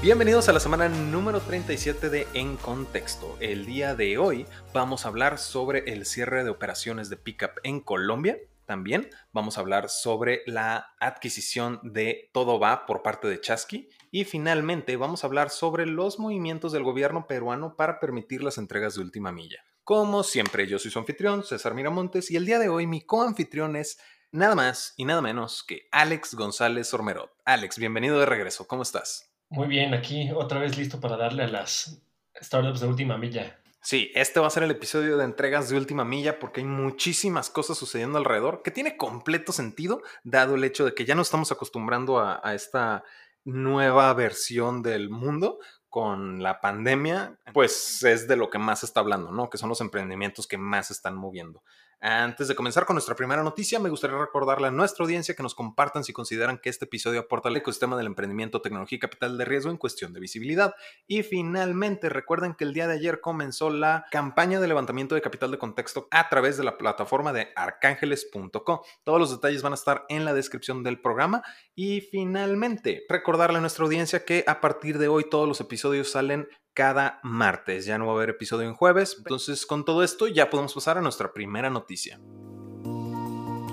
[0.00, 3.36] Bienvenidos a la semana número 37 de En Contexto.
[3.40, 7.80] El día de hoy vamos a hablar sobre el cierre de operaciones de Pickup en
[7.80, 8.38] Colombia.
[8.64, 13.88] También vamos a hablar sobre la adquisición de Todo Va por parte de Chasqui.
[14.12, 18.94] Y finalmente vamos a hablar sobre los movimientos del gobierno peruano para permitir las entregas
[18.94, 19.64] de última milla.
[19.82, 23.74] Como siempre, yo soy su anfitrión, César Miramontes, y el día de hoy mi coanfitrión
[23.74, 23.98] es
[24.30, 27.32] nada más y nada menos que Alex González Ormerot.
[27.44, 29.27] Alex, bienvenido de regreso, ¿cómo estás?
[29.50, 32.02] Muy bien, aquí otra vez listo para darle a las
[32.40, 33.58] startups de última milla.
[33.80, 37.48] Sí, este va a ser el episodio de entregas de última milla porque hay muchísimas
[37.48, 41.52] cosas sucediendo alrededor que tiene completo sentido, dado el hecho de que ya no estamos
[41.52, 43.04] acostumbrando a, esta
[43.44, 49.00] nueva versión del mundo con la pandemia, pues es de lo que más se está
[49.00, 49.48] hablando, ¿no?
[49.48, 51.62] Que son los emprendimientos que más están moviendo.
[52.00, 55.56] Antes de comenzar con nuestra primera noticia, me gustaría recordarle a nuestra audiencia que nos
[55.56, 59.44] compartan si consideran que este episodio aporta al ecosistema del emprendimiento, tecnología y capital de
[59.44, 60.74] riesgo en cuestión de visibilidad.
[61.08, 65.50] Y finalmente, recuerden que el día de ayer comenzó la campaña de levantamiento de capital
[65.50, 68.84] de contexto a través de la plataforma de arcángeles.co.
[69.02, 71.42] Todos los detalles van a estar en la descripción del programa.
[71.74, 76.46] Y finalmente, recordarle a nuestra audiencia que a partir de hoy todos los episodios salen
[76.74, 77.86] cada martes.
[77.86, 79.16] Ya no va a haber episodio en jueves.
[79.18, 82.20] Entonces, con todo esto, ya podemos pasar a nuestra primera noticia.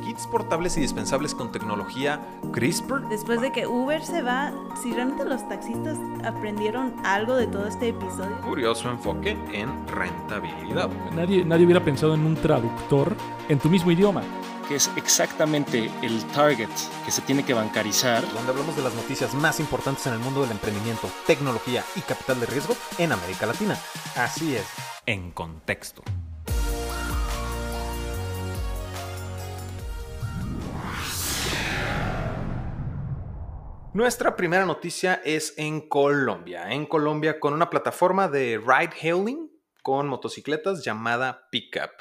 [0.05, 2.21] Kits portables y dispensables con tecnología
[2.53, 3.07] CRISPR.
[3.09, 7.89] Después de que Uber se va, si realmente los taxistas aprendieron algo de todo este
[7.89, 8.39] episodio.
[8.41, 10.89] Curioso enfoque en rentabilidad.
[11.13, 13.16] Nadie, nadie hubiera pensado en un traductor
[13.49, 14.21] en tu mismo idioma
[14.67, 16.69] que es exactamente el target
[17.05, 18.21] que se tiene que bancarizar.
[18.33, 22.39] Donde hablamos de las noticias más importantes en el mundo del emprendimiento, tecnología y capital
[22.39, 23.77] de riesgo en América Latina.
[24.16, 24.66] Así es,
[25.05, 26.03] en contexto.
[33.94, 36.69] Nuestra primera noticia es en Colombia.
[36.72, 39.50] En Colombia con una plataforma de ride hailing
[39.84, 41.91] con motocicletas llamada Pickup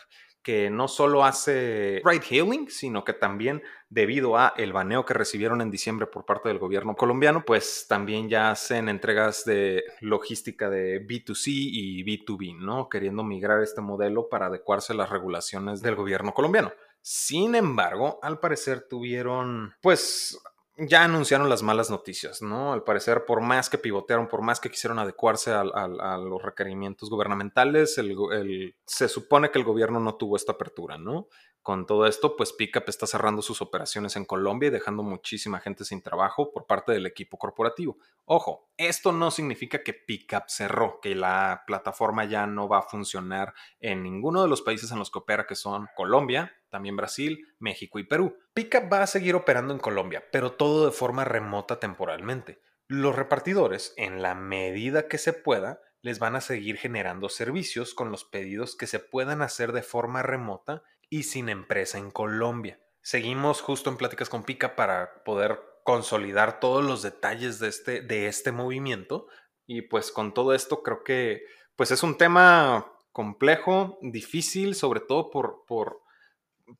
[0.44, 5.60] que no solo hace ride hailing, sino que también debido a el baneo que recibieron
[5.60, 11.04] en diciembre por parte del gobierno colombiano, pues también ya hacen entregas de logística de
[11.04, 12.88] B2C y B2B, ¿no?
[12.88, 16.72] Queriendo migrar este modelo para adecuarse a las regulaciones del gobierno colombiano.
[17.00, 20.38] Sin embargo, al parecer tuvieron pues
[20.76, 22.72] ya anunciaron las malas noticias, ¿no?
[22.72, 27.94] Al parecer, por más que pivotearon, por más que quisieron adecuarse a, los requerimientos gubernamentales,
[27.94, 31.28] se supone que el gobierno no tuvo esta apertura, ¿no?
[31.64, 35.86] Con todo esto, pues Pickup está cerrando sus operaciones en Colombia y dejando muchísima gente
[35.86, 37.96] sin trabajo por parte del equipo corporativo.
[38.26, 43.54] Ojo, esto no significa que Pickup cerró, que la plataforma ya no va a funcionar
[43.80, 48.00] en ninguno de los países en los que opera, que son Colombia, también Brasil, México
[48.00, 48.36] y Perú.
[48.52, 52.58] Pickup va a seguir operando en Colombia, pero todo de forma remota temporalmente.
[52.88, 58.10] Los repartidores, en la medida que se pueda, les van a seguir generando servicios con
[58.10, 62.80] los pedidos que se puedan hacer de forma remota y sin empresa en Colombia.
[63.02, 68.26] Seguimos justo en pláticas con Pickup para poder consolidar todos los detalles de este, de
[68.26, 69.28] este movimiento.
[69.64, 71.44] Y pues con todo esto creo que
[71.76, 76.03] pues es un tema complejo, difícil, sobre todo por, por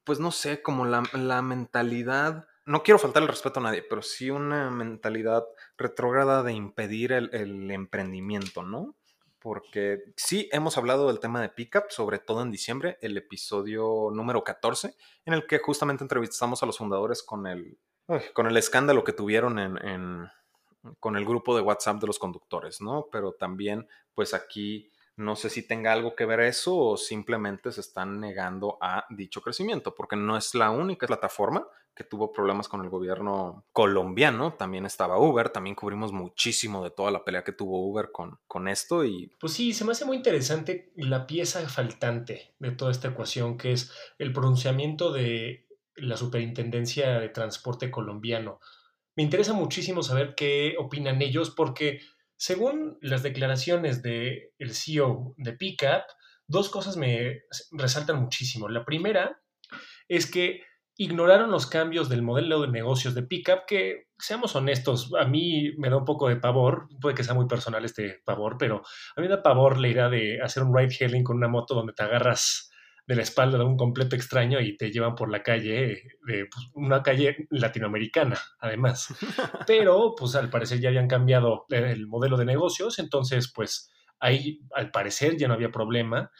[0.05, 4.31] pues no sé, como la, mentalidad, no quiero faltar el respeto a nadie, pero sí
[4.31, 5.45] una mentalidad
[5.77, 8.95] retrógrada de impedir el, emprendimiento, ¿no?
[9.39, 14.43] Porque sí hemos hablado del tema de Pickup, sobre todo en diciembre, el episodio número
[14.43, 14.95] 14,
[15.27, 17.79] en el que justamente entrevistamos a los fundadores con el,
[18.33, 20.31] con el escándalo que tuvieron en,
[20.99, 23.09] con el grupo de WhatsApp de los conductores, ¿no?
[23.13, 27.81] Pero también, pues aquí no sé si tenga algo que ver eso o simplemente se
[27.81, 32.83] están negando a dicho crecimiento, porque no es la única plataforma que tuvo problemas con
[32.83, 34.55] el gobierno colombiano.
[34.55, 38.67] También estaba Uber, también cubrimos muchísimo de toda la pelea que tuvo Uber con, con
[38.67, 39.05] esto.
[39.05, 39.31] Y...
[39.39, 43.73] Pues sí, se me hace muy interesante la pieza faltante de toda esta ecuación, que
[43.73, 48.59] es el pronunciamiento de la Superintendencia de Transporte colombiano.
[49.17, 52.01] Me interesa muchísimo saber qué opinan ellos, porque
[52.45, 56.03] según las declaraciones del el CEO de Pickup,
[56.47, 58.69] dos cosas me resaltan muchísimo.
[58.69, 59.41] La primera
[60.09, 60.61] es que
[60.95, 65.89] ignoraron los cambios del modelo de negocios de Pickup, que seamos honestos, a mí me
[65.89, 68.83] da un poco de pavor, puede que sea muy personal este pavor, pero
[69.17, 71.75] a mí me da pavor la idea de hacer un ride hailing con una moto
[71.75, 72.71] donde te agarras
[73.07, 76.69] de la espalda de un completo extraño y te llevan por la calle, de pues,
[76.73, 79.09] una calle latinoamericana, además.
[79.67, 83.91] Pero, pues al parecer ya habían cambiado el modelo de negocios, entonces, pues
[84.21, 86.31] ahí al parecer ya no había problema.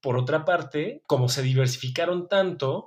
[0.00, 2.86] Por otra parte, como se diversificaron tanto,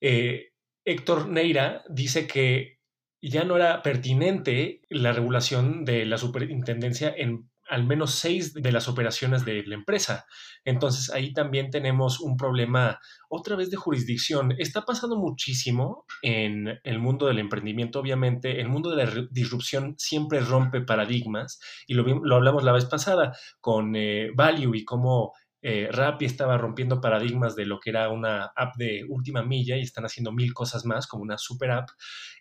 [0.00, 0.52] eh,
[0.84, 2.80] Héctor Neira dice que
[3.20, 8.86] ya no era pertinente la regulación de la superintendencia en al menos seis de las
[8.86, 10.26] operaciones de la empresa.
[10.62, 14.54] Entonces ahí también tenemos un problema otra vez de jurisdicción.
[14.58, 18.60] Está pasando muchísimo en el mundo del emprendimiento, obviamente.
[18.60, 23.34] El mundo de la disrupción siempre rompe paradigmas y lo, lo hablamos la vez pasada
[23.62, 25.32] con eh, Value y cómo
[25.62, 29.80] eh, Rappi estaba rompiendo paradigmas de lo que era una app de última milla y
[29.80, 31.88] están haciendo mil cosas más como una super app.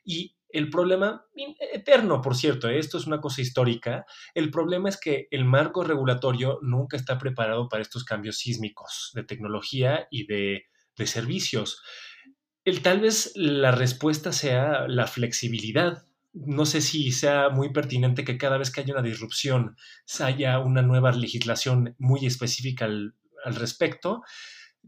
[0.04, 1.25] Y el problema,
[1.74, 2.77] eterno por cierto, ¿eh?
[2.77, 7.69] esto es una cosa histórica, el problema es que el marco regulatorio nunca está preparado
[7.69, 10.65] para estos cambios sísmicos de tecnología y de,
[11.03, 11.81] servicios.
[12.63, 16.06] El, tal vez la respuesta sea la flexibilidad.
[16.31, 19.75] No sé si sea muy pertinente que cada vez que haya una disrupción
[20.19, 24.21] haya una nueva legislación muy específica al, al respecto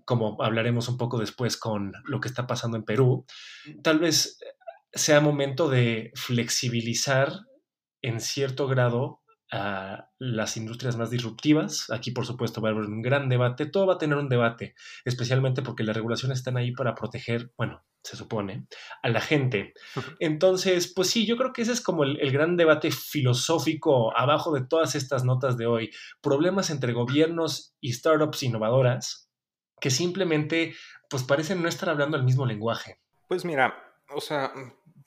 [0.05, 3.25] como hablaremos un poco después con lo que está pasando en Perú,
[3.81, 4.39] tal vez
[4.93, 7.33] sea momento de flexibilizar
[8.01, 11.89] en cierto grado a las industrias más disruptivas.
[11.91, 13.67] Aquí, por supuesto, va a haber un gran debate.
[13.67, 14.73] Todo va a tener un debate,
[15.05, 18.67] especialmente porque las regulaciones están ahí para proteger, bueno, se supone,
[19.01, 19.73] a la gente.
[20.19, 24.53] Entonces, pues sí, yo creo que ese es como el, el, gran debate filosófico abajo
[24.53, 25.91] de todas estas notas de hoy.
[26.19, 29.29] Problemas entre gobiernos y startups innovadoras
[29.79, 30.75] que simplemente,
[31.09, 32.99] pues parecen no estar hablando el mismo lenguaje.
[33.27, 33.75] Pues mira,
[34.15, 34.53] o sea,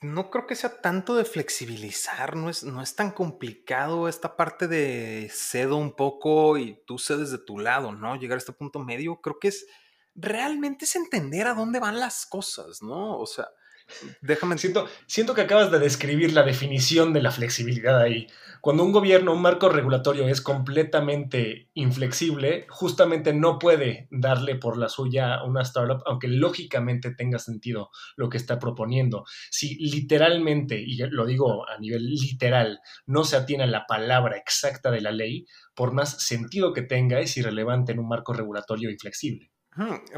[0.01, 4.67] no creo que sea tanto de flexibilizar, no es, no es tan complicado esta parte
[4.67, 8.15] de cedo un poco y tú cedes de tu lado, ¿no?
[8.15, 9.65] Llegar a este punto medio, creo que es
[10.15, 13.19] realmente es entender a dónde van las cosas, ¿no?
[13.19, 13.47] O sea,
[14.21, 14.57] Déjame.
[14.57, 18.27] Siento, siento que acabas de describir la definición de la flexibilidad ahí.
[18.61, 24.89] Cuando un gobierno, un marco regulatorio es completamente inflexible, justamente no puede darle por la
[24.89, 29.25] suya a una startup, aunque lógicamente tenga sentido lo que está proponiendo.
[29.51, 34.91] Si literalmente, y lo digo a nivel literal, no se atiene a la palabra exacta
[34.91, 35.45] de la ley,
[35.75, 39.51] por más sentido que tenga, es irrelevante en un marco regulatorio inflexible.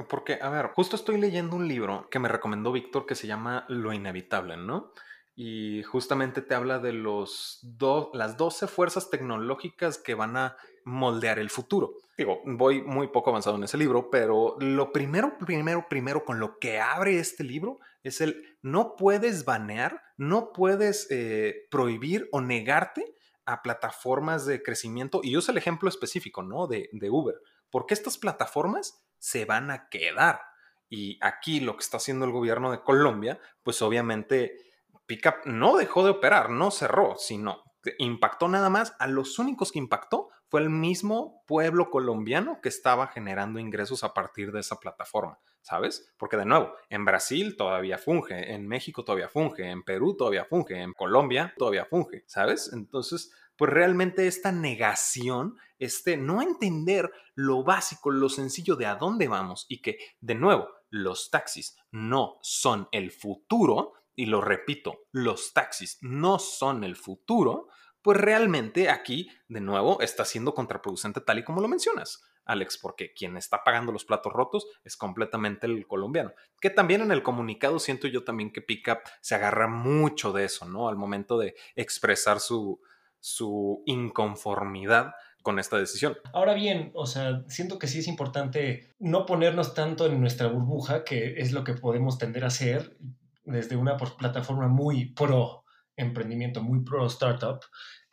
[0.08, 3.66] Porque, a ver, justo estoy leyendo un libro que me recomendó Víctor que se llama
[3.68, 4.94] Lo Inevitable, ¿no?
[5.36, 7.66] Y justamente te habla de los
[8.14, 11.94] las 12 fuerzas tecnológicas que van a moldear el futuro.
[12.18, 16.60] Digo, voy muy poco avanzado en ese libro, pero lo primero, primero, primero con lo
[16.60, 23.16] que abre este libro es el no puedes banear, no puedes eh, prohibir o negarte
[23.46, 25.22] a plataformas de crecimiento.
[25.24, 26.68] Y usa el ejemplo específico, ¿no?
[26.68, 27.36] De Uber.
[27.70, 30.42] Porque estas plataformas se van a quedar.
[30.90, 34.58] Y aquí lo que está haciendo el gobierno de Colombia, pues obviamente
[35.06, 37.64] Pickup no dejó de operar, no cerró, sino
[37.98, 38.96] impactó nada más.
[39.00, 44.14] A los únicos que impactó fue el mismo pueblo colombiano que estaba generando ingresos a
[44.14, 46.12] partir de esa plataforma, ¿sabes?
[46.18, 50.82] Porque de nuevo, en Brasil todavía funge, en México todavía funge, en Perú todavía funge,
[50.82, 52.72] en Colombia todavía funge, ¿sabes?
[52.74, 59.28] Entonces, pues realmente esta negación, este no entender lo básico, lo sencillo de a dónde
[59.28, 65.52] vamos y que, de nuevo, los taxis no son el futuro, y lo repito, los
[65.52, 67.68] taxis no son el futuro,
[68.02, 72.24] pues realmente aquí, de nuevo, está siendo contraproducente tal y como lo mencionas.
[72.46, 76.32] Alex, porque quien está pagando los platos rotos es completamente el colombiano.
[76.62, 80.66] Que también en el comunicado siento yo también que Pickup se agarra mucho de eso,
[80.66, 80.88] ¿no?
[80.88, 82.82] Al momento de expresar su,
[83.20, 85.12] su inconformidad
[85.42, 86.18] con esta decisión.
[86.34, 91.04] Ahora bien, o sea, siento que sí es importante no ponernos tanto en nuestra burbuja,
[91.04, 92.98] que es lo que podemos tender a hacer
[93.44, 95.64] desde una plataforma muy pro
[95.96, 97.60] emprendimiento, muy pro startup.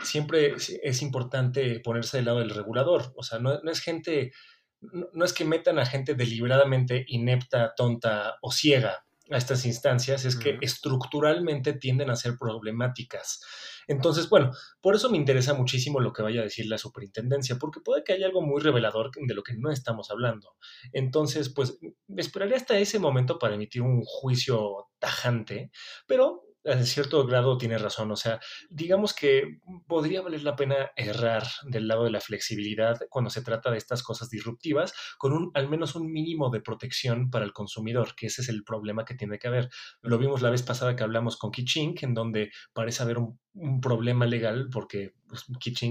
[0.03, 3.13] Siempre es importante ponerse del lado del regulador.
[3.17, 4.33] O sea, no, es gente,
[4.81, 10.37] no es que metan a gente deliberadamente inepta, tonta o ciega a estas instancias, es
[10.37, 13.41] que estructuralmente tienden a ser problemáticas.
[13.89, 17.81] Entonces, bueno, por eso me interesa muchísimo lo que vaya a decir la superintendencia, porque
[17.81, 20.57] puede que haya algo muy revelador de lo que no estamos hablando.
[20.93, 21.79] Entonces, pues,
[22.09, 25.71] me esperaría hasta ese momento para emitir un juicio tajante,
[26.07, 28.11] pero en cierto grado tiene razón.
[28.11, 33.31] O sea, digamos que podría valer la pena errar del lado de la flexibilidad cuando
[33.31, 37.45] se trata de estas cosas disruptivas, con un, al menos un mínimo de protección para
[37.45, 39.71] el consumidor, que ese es el problema que tiene que haber.
[40.03, 43.39] Lo vimos la vez pasada que hablamos con Kichink, en donde parece haber un,
[43.81, 45.47] problema legal porque pues,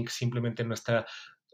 [0.08, 1.04] simplemente no está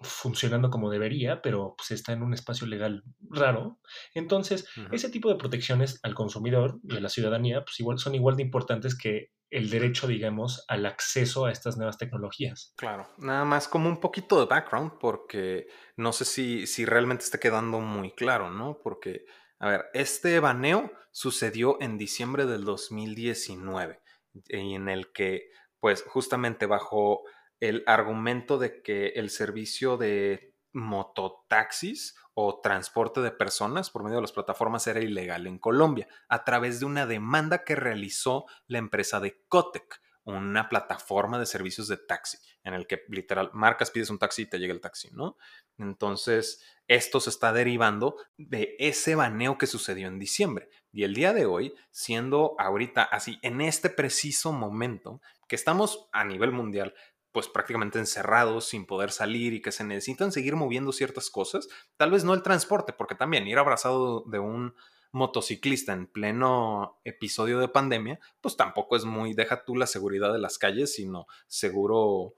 [0.03, 3.79] funcionando como debería, pero pues está en un espacio legal raro.
[4.15, 8.37] Entonces, ese tipo de protecciones al consumidor y a la ciudadanía pues igual, son igual
[8.37, 12.73] de importantes que el derecho, digamos, al acceso a estas nuevas tecnologías.
[12.77, 15.67] Claro, nada más como un poquito de background, porque
[15.97, 18.79] no sé si, si realmente está quedando muy claro, ¿no?
[18.83, 19.27] Porque,
[19.59, 24.01] a ver, este baneo sucedió en diciembre del 2019
[24.49, 27.23] y en el que, pues justamente bajo
[27.63, 34.23] el argumento de que el servicio de mototaxis o transporte de personas por medio de
[34.23, 39.21] las plataformas era ilegal en Colombia, a través de una demanda que realizó la empresa
[39.21, 44.19] de Cotec, una plataforma de servicios de taxi, en el que literal marcas, pides un
[44.19, 45.37] taxi y te llega el taxi, ¿no?
[45.79, 50.69] Entonces, esto se está derivando de ese baneo que sucedió en diciembre.
[50.91, 56.25] Y el día de hoy, siendo ahorita así, en este preciso momento, que estamos a
[56.25, 56.95] nivel mundial
[57.33, 62.11] pues prácticamente encerrados sin poder salir y que se necesitan seguir moviendo ciertas cosas, tal
[62.11, 64.75] vez no el transporte, porque también ir abrazado de un
[65.13, 70.39] motociclista en pleno episodio de pandemia, pues tampoco es muy, deja tú la seguridad de
[70.39, 72.35] las calles, sino seguro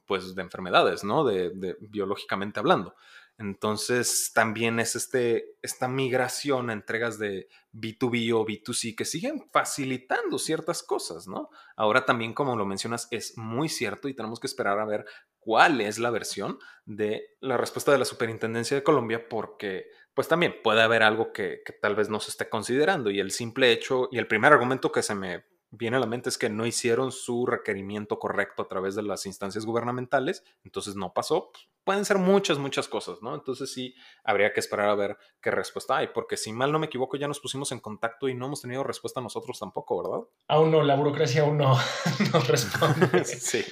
[0.00, 1.24] pues de enfermedades, ¿no?
[1.24, 2.94] De, biológicamente hablando.
[3.38, 10.82] Entonces también es este, esta migración entregas de B2B o B2C que siguen facilitando ciertas
[10.82, 11.48] cosas, ¿no?
[11.76, 15.06] Ahora también, como lo mencionas, es muy cierto y tenemos que esperar a ver
[15.38, 20.56] cuál es la versión de la respuesta de la Superintendencia de Colombia porque pues también
[20.62, 24.18] puede haber algo que tal vez no se esté considerando y el simple hecho y
[24.18, 27.46] el primer argumento que se me viene a la mente es que no hicieron su
[27.46, 31.50] requerimiento correcto a través de las instancias gubernamentales, entonces no pasó.
[31.82, 33.34] Pueden ser muchas, muchas cosas, ¿no?
[33.34, 36.86] Entonces sí, habría que esperar a ver qué respuesta hay, porque si mal no me
[36.86, 40.28] equivoco, ya nos pusimos en contacto y no hemos tenido respuesta nosotros tampoco, ¿verdad?
[40.46, 41.74] Aún no, la burocracia aún no,
[42.32, 43.24] no responde.
[43.24, 43.64] sí,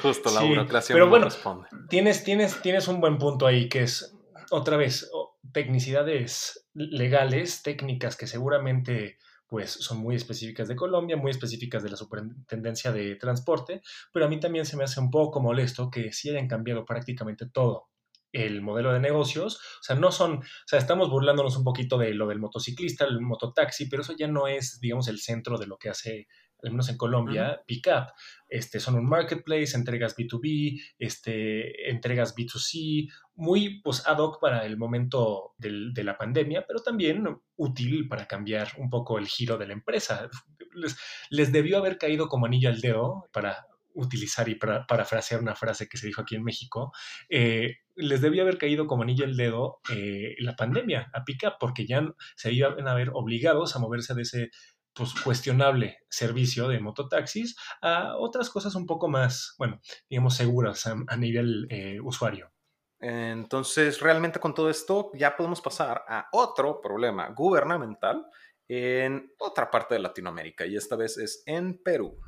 [0.00, 1.66] justo la burocracia pero no bueno, responde.
[1.88, 4.14] Tienes, tienes, tienes un buen punto ahí, que es,
[4.50, 5.10] otra vez,
[5.52, 9.16] tecnicidades legales, técnicas que seguramente
[9.48, 13.80] pues son muy específicas de Colombia, muy específicas de la Superintendencia de Transporte,
[14.12, 17.48] pero a mí también se me hace un poco molesto que sí hayan cambiado prácticamente
[17.48, 17.88] todo
[18.30, 22.12] el modelo de negocios, o sea, no son, o sea, estamos burlándonos un poquito de
[22.12, 25.78] lo del motociclista, el mototaxi, pero eso ya no es, digamos, el centro de lo
[25.78, 26.28] que hace
[26.62, 28.12] al menos en Colombia, Pickup.
[28.48, 34.76] Este, son un marketplace, entregas B2B, este, entregas B2C, muy pues, ad hoc para el
[34.76, 37.24] momento del, de la pandemia, pero también
[37.56, 40.28] útil para cambiar un poco el giro de la empresa.
[40.74, 40.96] Les,
[41.30, 43.66] les debió haber caído como anillo al dedo para
[43.98, 46.92] utilizar y para, parafrasear una frase que se dijo aquí en México,
[47.28, 51.86] eh, les debió haber caído como anillo al dedo eh, la pandemia a Pickup, porque
[51.86, 54.50] ya se iban a ver obligados a moverse de ese
[54.94, 61.16] pues, cuestionable servicio de mototaxis a otras cosas un poco más, bueno, digamos, seguras a,
[61.16, 62.52] nivel eh, usuario.
[63.00, 68.26] Entonces, realmente con todo esto ya podemos pasar a otro problema gubernamental
[68.66, 72.18] en otra parte de Latinoamérica y esta vez es en Perú.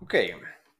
[0.00, 0.14] Ok,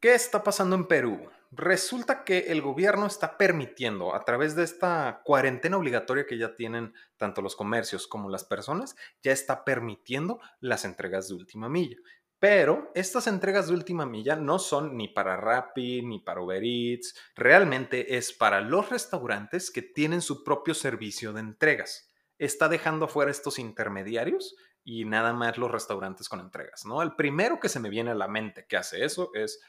[0.00, 1.30] ¿qué está pasando en Perú?
[1.54, 6.94] Resulta que el gobierno está permitiendo, a través de esta cuarentena obligatoria que ya tienen
[7.18, 11.98] tanto los comercios como las personas, ya está permitiendo las entregas de última milla.
[12.38, 17.14] Pero estas entregas de última milla no son ni para Rappi ni para Uber Eats,
[17.36, 22.10] realmente es para los restaurantes que tienen su propio servicio de entregas.
[22.38, 27.02] Está dejando fuera estos intermediarios y nada más los restaurantes con entregas, ¿no?
[27.02, 29.60] El primero que se me viene a la mente que hace eso es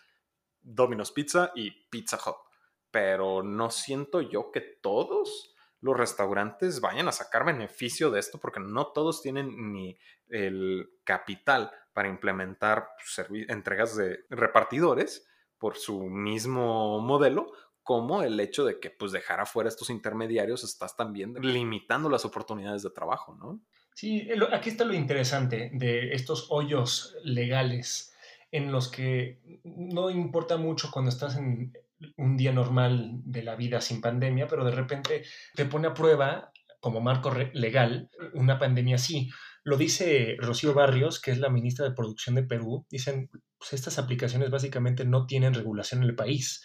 [0.64, 2.38] Domino's Pizza y Pizza Hut.
[2.92, 8.62] Pero no siento yo que todos los restaurantes vayan a sacar beneficio de esto porque
[8.62, 9.98] no todos tienen ni
[10.30, 12.88] el capital para implementar
[13.50, 15.28] entregas de repartidores
[15.58, 17.52] por su mismo modelo,
[17.84, 22.84] como el hecho de que pues dejar afuera estos intermediarios estás también limitando las oportunidades
[22.84, 23.62] de trabajo, ¿no?
[23.94, 28.13] Sí, aquí está lo interesante de estos hoyos legales
[28.54, 31.74] en los que no importa mucho cuando estás en
[32.18, 35.24] un día normal de la vida sin pandemia, pero de repente
[35.56, 39.32] te pone a prueba como marco legal una pandemia así.
[39.64, 42.86] Lo dice Rocío Barrios, que es la ministra de Producción de Perú.
[42.92, 46.64] Dicen, pues estas aplicaciones básicamente no tienen regulación en el país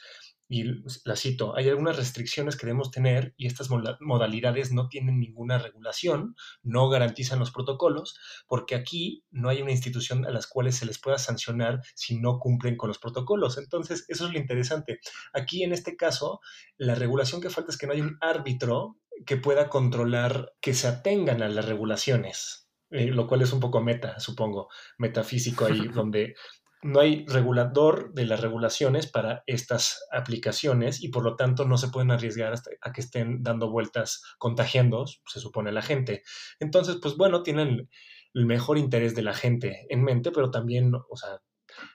[0.49, 0.65] y
[1.05, 3.69] la cito, hay algunas restricciones que debemos tener y estas
[4.01, 10.25] modalidades no tienen ninguna regulación, no garantizan los protocolos, porque aquí no hay una institución
[10.25, 13.59] a las cuales se les pueda sancionar si no cumplen con los protocolos.
[13.59, 15.01] Entonces, eso es lo interesante.
[15.35, 16.41] Aquí, en este caso,
[16.79, 20.89] la regulación que falta es que no hay un árbitro que pueda controlar que se
[20.89, 22.69] atengan a las regulaciones.
[22.91, 26.35] Eh, lo cual es un poco meta, supongo, metafísico ahí, donde
[26.83, 31.89] no hay regulador de las regulaciones para estas aplicaciones y por lo tanto no se
[31.89, 36.23] pueden arriesgar hasta a que estén dando vueltas contagiando, se supone, la gente.
[36.61, 37.89] Entonces, pues bueno, tienen
[38.35, 41.41] el mejor interés de la gente en mente, pero también, o sea,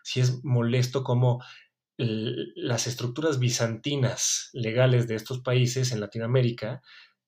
[0.04, 1.44] si es molesto como
[1.98, 6.82] las estructuras bizantinas legales de estos países en Latinoamérica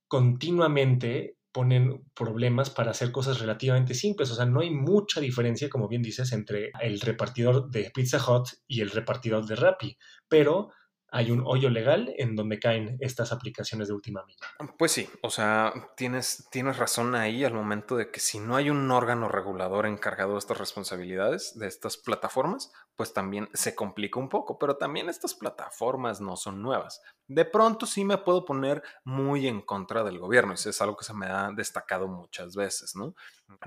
[0.08, 4.30] continuamente ponen problemas para hacer cosas relativamente simples.
[4.30, 8.50] O sea, no hay mucha diferencia, como bien dices, entre el repartidor de Pizza Hut
[8.68, 9.98] y el repartidor de Rappi,
[10.28, 10.72] pero
[11.12, 14.46] hay un hoyo legal en donde caen estas aplicaciones de última milla.
[14.78, 18.70] Pues sí, o sea, tienes, tienes razón ahí al momento de que si no hay
[18.70, 24.30] un órgano regulador encargado de estas responsabilidades, de estas plataformas, pues también se complica un
[24.30, 27.02] poco, pero también estas plataformas no son nuevas.
[27.28, 31.06] De pronto sí me puedo poner muy en contra del gobierno, eso es algo que
[31.06, 33.16] se me ha destacado muchas veces, ¿no?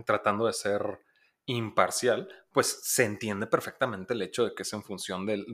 [0.05, 1.01] Tratando de ser
[1.47, 5.47] imparcial, pues se entiende perfectamente el hecho de que es en función del,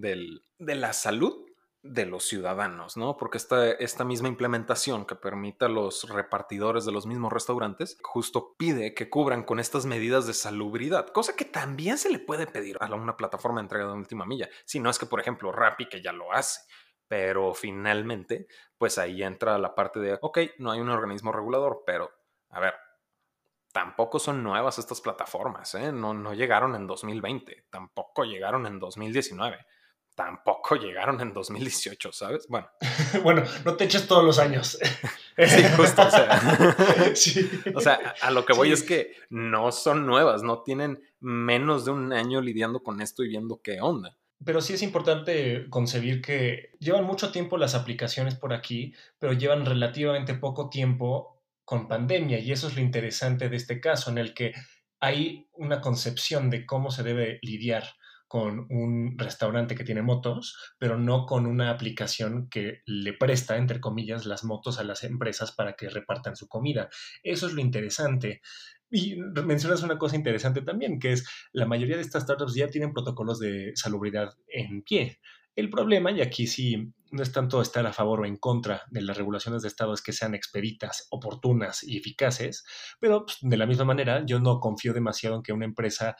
[0.59, 1.47] de la salud
[1.85, 3.19] de los ciudadanos, ¿no?
[3.19, 8.55] Porque esta, esta misma implementación que permite a los repartidores de los mismos restaurantes justo
[8.57, 12.79] pide que cubran con estas medidas de salubridad, cosa que también se le puede pedir
[12.81, 15.87] a una plataforma de entrega de última milla, si no es que, por ejemplo, Rappi,
[15.87, 16.63] que ya lo hace,
[17.07, 18.47] pero finalmente,
[18.79, 22.11] pues ahí entra la parte de, ok, no hay un organismo regulador, pero,
[22.49, 22.73] a ver,
[23.75, 25.93] tampoco son nuevas estas plataformas, ¿eh?
[25.93, 29.67] No, no llegaron en 2020, tampoco llegaron en 2019
[30.15, 32.47] tampoco llegaron en 2018, ¿sabes?
[32.49, 32.69] Bueno.
[33.23, 34.79] bueno, no te eches todos los años.
[35.39, 36.03] sí, justo.
[36.03, 36.75] O sea,
[37.75, 41.91] o sea a, lo que voy es que no son nuevas, no tienen menos de
[41.91, 44.17] un año lidiando con esto y viendo qué onda.
[44.45, 49.65] Pero sí es importante concebir que llevan mucho tiempo las aplicaciones por aquí, pero llevan
[49.65, 54.35] relativamente poco tiempo con pandemia y eso es lo interesante de este caso en el
[54.35, 54.53] que
[55.01, 57.95] hay una concepción de cómo se debe lidiar
[58.27, 63.81] con un restaurante que tiene motos, pero no con una aplicación que le presta, entre
[63.81, 66.89] comillas, las motos a las empresas para que repartan su comida.
[67.23, 68.41] Eso es lo interesante.
[68.91, 72.93] Y mencionas una cosa interesante también, que es la mayoría de estas startups ya tienen
[72.93, 75.21] protocolos de salubridad en pie.
[75.57, 79.03] El problema, y aquí sí no es tanto estar a favor o en contra de
[79.03, 82.65] las regulaciones de Estado, es que sean expeditas, oportunas y eficaces,
[82.99, 86.17] pero pues, de la misma manera yo no confío demasiado en que una empresa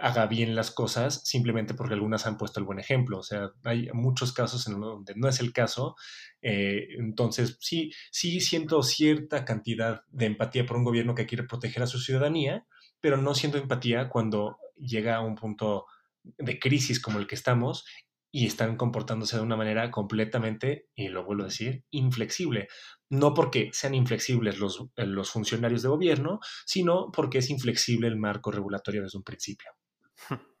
[0.00, 3.18] haga bien las cosas simplemente porque algunas han puesto el buen ejemplo.
[3.18, 5.96] O sea, hay muchos casos en donde no es el caso.
[6.42, 11.82] Eh, entonces, sí, sí siento cierta cantidad de empatía por un gobierno que quiere proteger
[11.82, 12.66] a su ciudadanía,
[13.00, 15.86] pero no siento empatía cuando llega a un punto
[16.22, 17.84] de crisis como el que estamos
[18.30, 22.68] y están comportándose de una manera completamente, y lo vuelvo a decir, inflexible.
[23.08, 28.50] No porque sean inflexibles los, los funcionarios de gobierno, sino porque es inflexible el marco
[28.50, 29.70] regulatorio desde un principio.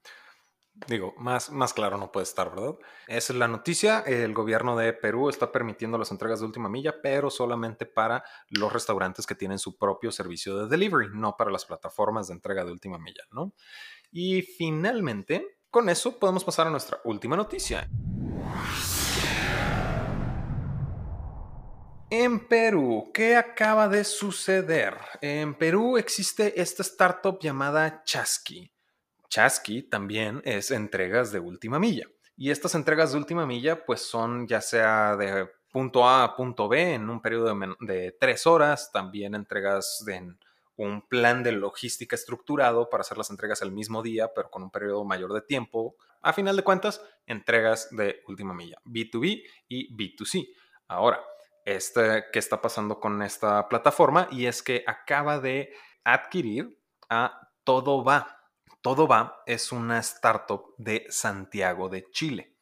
[0.86, 2.76] Digo, más, más claro no puede estar, ¿verdad?
[3.08, 4.00] Esa es la noticia.
[4.00, 8.72] El gobierno de Perú está permitiendo las entregas de última milla, pero solamente para los
[8.72, 12.70] restaurantes que tienen su propio servicio de delivery, no para las plataformas de entrega de
[12.70, 13.54] última milla, ¿no?
[14.12, 17.88] Y finalmente, con eso podemos pasar a nuestra última noticia.
[22.10, 24.96] En Perú, ¿qué acaba de suceder?
[25.20, 28.72] En Perú existe esta startup llamada Chasqui
[29.28, 32.06] Chasqui también es entregas de última milla.
[32.36, 36.68] Y estas entregas de última milla, pues son ya sea de punto A a punto
[36.68, 40.38] B en un periodo de, tres horas, también entregas en
[40.76, 44.70] un plan de logística estructurado para hacer las entregas el mismo día, pero con un
[44.70, 45.96] periodo mayor de tiempo.
[46.22, 50.48] A final de cuentas, entregas de última milla, B2B y B2C.
[50.86, 51.20] Ahora,
[51.64, 54.28] este, ¿qué está pasando con esta plataforma?
[54.30, 58.37] Y es que acaba de adquirir a Todo Va.
[58.80, 62.56] Todo va es una startup de Santiago de Chile.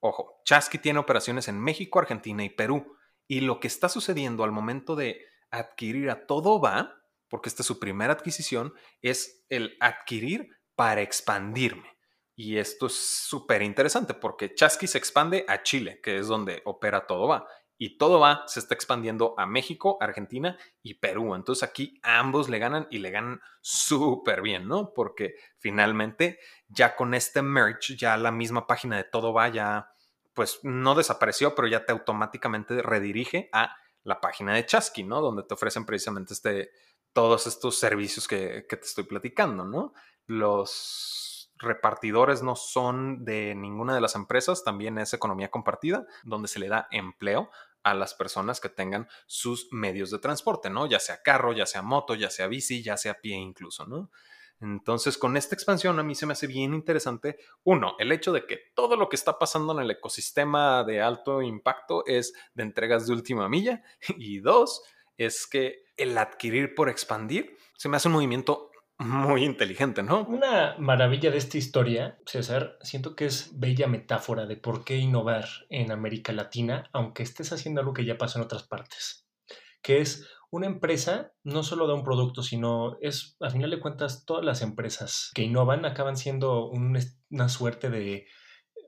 [0.00, 2.96] Ojo, Chasqui tiene operaciones en México, Argentina y Perú.
[3.26, 7.66] Y lo que está sucediendo al momento de adquirir a Todo va, porque esta es
[7.66, 11.98] su primera adquisición, es el adquirir para expandirme.
[12.34, 17.06] Y esto es súper interesante porque Chasqui se expande a Chile, que es donde opera
[17.06, 17.46] Todo va
[17.82, 21.34] y todo va, se está expandiendo a México, Argentina y Perú.
[21.34, 24.92] Entonces aquí ambos le ganan y le ganan súper bien, ¿no?
[24.92, 26.38] Porque finalmente
[26.68, 29.94] ya con este merch, ya la misma página de todo va, ya
[30.34, 35.22] pues no desapareció, pero ya te automáticamente redirige a la página de Chasqui, ¿no?
[35.22, 36.72] Donde te ofrecen precisamente este,
[37.14, 39.94] todos estos servicios que, que te estoy platicando, ¿no?
[40.26, 46.58] Los repartidores no son de ninguna de las empresas, también es economía compartida, donde se
[46.58, 47.50] le da empleo
[47.82, 50.86] a las personas que tengan sus medios de transporte, ¿no?
[50.86, 54.10] Ya sea carro, ya sea moto, ya sea bici, ya sea pie incluso, ¿no?
[54.60, 58.44] Entonces, con esta expansión a mí se me hace bien interesante, uno, el hecho de
[58.44, 63.06] que todo lo que está pasando en el ecosistema de alto impacto es de entregas
[63.06, 63.82] de última milla,
[64.18, 64.82] y dos,
[65.16, 68.69] es que el adquirir por expandir se me hace un movimiento
[69.00, 70.24] muy inteligente, ¿no?
[70.24, 75.46] Una maravilla de esta historia, César, siento que es bella metáfora de por qué innovar
[75.70, 79.26] en América Latina, aunque estés haciendo algo que ya pasó en otras partes,
[79.82, 84.24] que es una empresa no solo da un producto, sino es, a final de cuentas,
[84.26, 88.26] todas las empresas que innovan acaban siendo una suerte de,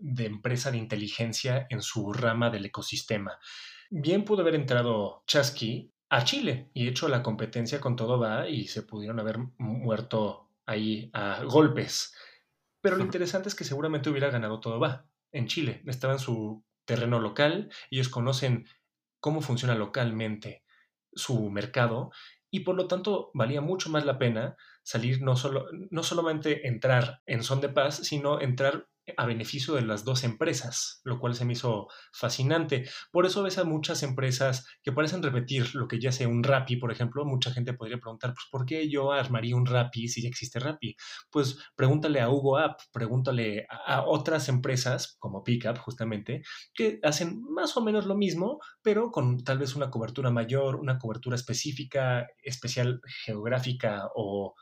[0.01, 3.38] de empresa de inteligencia en su rama del ecosistema.
[3.90, 8.68] Bien pudo haber entrado Chasky a Chile y hecho la competencia con todo va y
[8.68, 12.14] se pudieron haber muerto ahí a golpes.
[12.83, 15.83] Pero lo interesante es que seguramente hubiera ganado todo va en Chile.
[15.87, 18.66] Estaba en su terreno local, ellos conocen
[19.20, 20.64] cómo funciona localmente
[21.14, 22.11] su mercado
[22.51, 27.22] y por lo tanto valía mucho más la pena salir no, solo, no solamente entrar
[27.25, 31.44] en son de paz, sino entrar a beneficio de las dos empresas, lo cual se
[31.44, 32.88] me hizo fascinante.
[33.10, 36.76] Por eso ves a muchas empresas que parecen repetir lo que ya sea un Rappi,
[36.76, 37.24] por ejemplo.
[37.24, 40.96] Mucha gente podría preguntar, pues, ¿por qué yo armaría un Rappi si ya existe Rappi?
[41.30, 46.42] Pues pregúntale a Hugo App, pregúntale a, otras empresas como Pickup, justamente,
[46.74, 50.98] que hacen más o menos lo mismo, pero con tal vez una cobertura mayor, una
[50.98, 54.54] cobertura específica, especial geográfica o,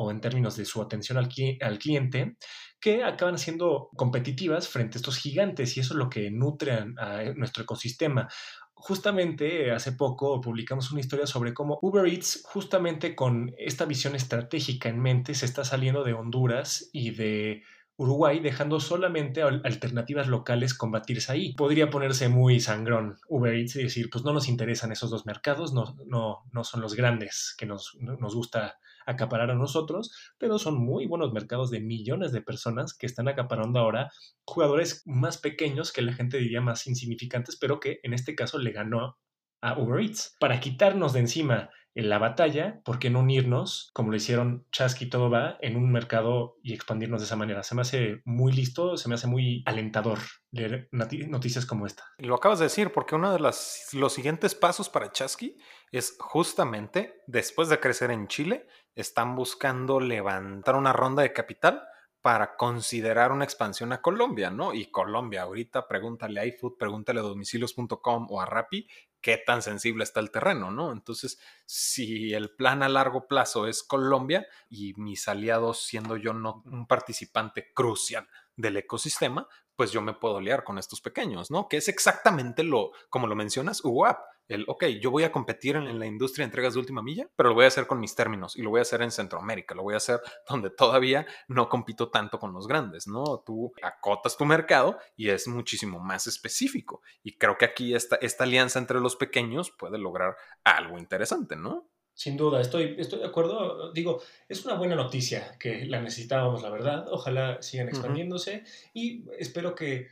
[0.00, 1.28] o en términos de su atención al,
[1.60, 2.36] al cliente
[2.80, 7.24] que acaban siendo competitivas frente a estos gigantes y eso es lo que nutre a,
[7.34, 8.28] nuestro ecosistema.
[8.74, 14.88] Justamente hace poco publicamos una historia sobre cómo Uber Eats, justamente con esta visión estratégica
[14.88, 17.64] en mente, se está saliendo de Honduras y de
[17.98, 21.54] Uruguay, dejando solamente alternativas locales combatirse ahí.
[21.54, 25.74] Podría ponerse muy sangrón Uber Eats y decir, pues no nos interesan esos dos mercados,
[25.74, 30.78] no, no, no son los grandes que nos, nos gusta acaparar a nosotros, pero son
[30.78, 34.12] muy buenos mercados de millones de personas que están acaparando ahora
[34.44, 38.70] jugadores más pequeños que la gente diría más insignificantes, pero que en este caso le
[38.70, 39.18] ganó
[39.60, 40.36] a Uber Eats.
[40.40, 45.06] Para quitarnos de encima en la batalla, ¿por qué no unirnos, como lo hicieron Chasky
[45.06, 47.64] y todo va, en un mercado y expandirnos de esa manera?
[47.64, 50.18] Se me hace muy listo, se me hace muy alentador
[50.52, 52.04] leer noticias como esta.
[52.18, 55.56] Lo acabas de decir, porque uno de los siguientes pasos para Chasky
[55.90, 61.82] es justamente, después de crecer en Chile, están buscando levantar una ronda de capital
[62.20, 64.74] para considerar una expansión a Colombia, ¿no?
[64.74, 68.88] Y Colombia, ahorita pregúntale a iFood, pregúntale a domicilios.com o a Rappi
[69.20, 70.92] qué tan sensible está el terreno, ¿no?
[70.92, 76.62] Entonces, si el plan a largo plazo es Colombia y mis aliados siendo yo no
[76.66, 81.68] un participante crucial del ecosistema, pues yo me puedo liar con estos pequeños, ¿no?
[81.68, 84.18] Que es exactamente lo, como lo mencionas, UAP.
[84.48, 87.50] El, ok, yo voy a competir en, la industria de entregas de última milla, pero
[87.50, 89.82] lo voy a hacer con mis términos y lo voy a hacer en Centroamérica, lo
[89.82, 93.42] voy a hacer donde todavía no compito tanto con los grandes, ¿no?
[93.44, 97.02] Tú acotas tu mercado y es muchísimo más específico.
[97.22, 101.88] Y creo que aquí esta, esta alianza entre los pequeños puede lograr algo interesante, ¿no?
[102.18, 103.92] Sin duda, estoy, estoy de acuerdo.
[103.92, 107.06] Digo, es una buena noticia que la necesitábamos, la verdad.
[107.12, 110.08] Ojalá sigan expandiéndose y espero que,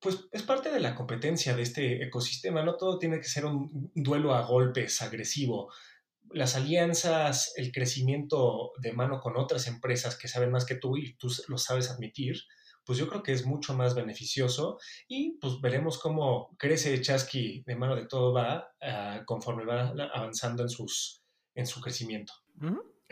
[0.00, 2.62] pues, es parte de la competencia de este ecosistema.
[2.62, 5.72] No todo tiene que ser un duelo a golpes agresivo.
[6.30, 11.14] Las alianzas, el crecimiento de mano con otras empresas que saben más que tú y
[11.14, 12.36] tú lo sabes admitir,
[12.84, 17.76] pues yo creo que es mucho más beneficioso y pues veremos cómo crece Chasqui de
[17.76, 21.22] mano de todo va ah, conforme va avanzando en sus
[21.54, 22.32] en su crecimiento.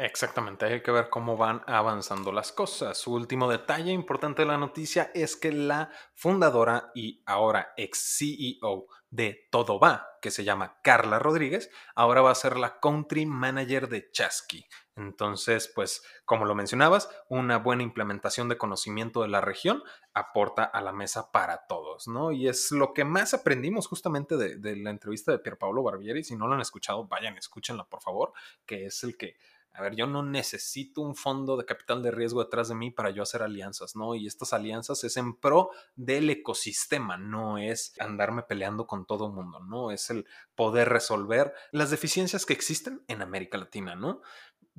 [0.01, 2.97] Exactamente, hay que ver cómo van avanzando las cosas.
[2.97, 8.87] Su último detalle importante de la noticia es que la fundadora y ahora ex CEO
[9.11, 13.89] de Todo Va, que se llama Carla Rodríguez, ahora va a ser la country manager
[13.89, 14.67] de Chasqui.
[14.95, 19.83] Entonces, pues, como lo mencionabas, una buena implementación de conocimiento de la región
[20.15, 22.31] aporta a la mesa para todos, ¿no?
[22.31, 26.23] Y es lo que más aprendimos justamente de, de la entrevista de Pierpaolo Barbieri.
[26.23, 28.33] Si no lo han escuchado, vayan, escúchenla, por favor,
[28.65, 29.37] que es el que
[29.73, 33.11] a ver, yo no necesito un fondo de capital de riesgo detrás de mí para
[33.11, 34.15] yo hacer alianzas, ¿no?
[34.15, 39.61] Y estas alianzas es en pro del ecosistema, no es andarme peleando con todo mundo,
[39.61, 39.93] ¿no?
[39.93, 44.21] Es el poder resolver las deficiencias que existen en América Latina, ¿no?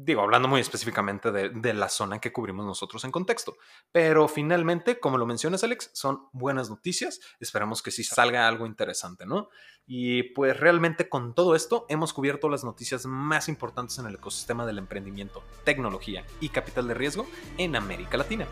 [0.01, 3.57] Digo, hablando muy específicamente de, la zona que cubrimos nosotros en contexto.
[3.91, 7.19] Pero finalmente, como lo mencionas, Alex, son buenas noticias.
[7.39, 9.49] Esperamos que sí salga algo interesante, ¿no?
[9.85, 14.65] Y pues realmente con todo esto hemos cubierto las noticias más importantes en el ecosistema
[14.65, 18.47] del emprendimiento, tecnología y capital de riesgo en América Latina.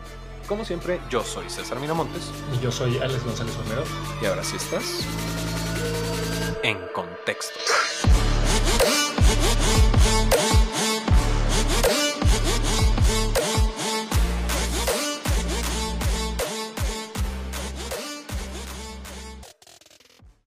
[0.48, 2.30] Como siempre, yo soy César Miramontes.
[2.56, 3.84] Y yo soy Alex González Romero.
[4.22, 5.06] Y ahora sí estás
[6.62, 7.58] en contexto.